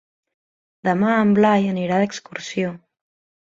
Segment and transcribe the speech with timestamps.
[0.89, 2.77] Demà en Blai anirà d'excursió.